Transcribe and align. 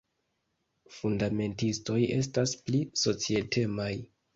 fundamentistoj 0.95 2.01
estas 2.19 2.59
pli 2.67 2.85
societemaj. 3.07 3.97